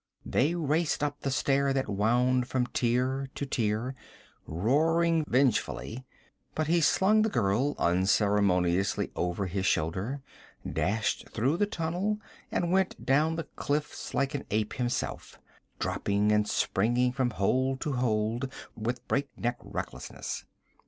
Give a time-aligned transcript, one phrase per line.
[0.25, 3.93] They raced up the stair that wound from tier to tier,
[4.47, 6.07] roaring vengefully;
[6.55, 10.23] but he slung the girl unceremoniously over his shoulder,
[10.67, 12.17] dashed through the tunnel
[12.51, 15.37] and went down the cliffs like an ape himself,
[15.77, 20.45] dropping and springing from hold to hold with breakneck recklessness.